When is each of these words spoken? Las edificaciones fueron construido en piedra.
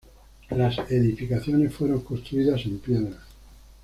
Las 0.49 0.79
edificaciones 0.89 1.75
fueron 1.75 2.01
construido 2.01 2.55
en 2.57 2.79
piedra. 2.79 3.17